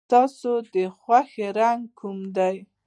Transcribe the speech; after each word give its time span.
ستا 0.09 0.21
د 0.75 0.75
خوښې 0.99 1.47
رنګ 1.59 1.81
کوم 1.99 2.17
دی؟ 2.35 2.55